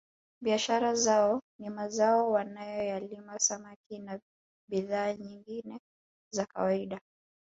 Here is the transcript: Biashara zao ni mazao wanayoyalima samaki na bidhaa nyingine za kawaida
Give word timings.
Biashara 0.43 0.93
zao 0.95 1.41
ni 1.59 1.69
mazao 1.69 2.31
wanayoyalima 2.31 3.39
samaki 3.39 3.99
na 3.99 4.19
bidhaa 4.69 5.13
nyingine 5.13 5.79
za 6.33 6.45
kawaida 6.45 7.01